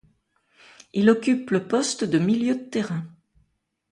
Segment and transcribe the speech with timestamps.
[0.93, 3.05] Il occupe le poste de milieu de terrain.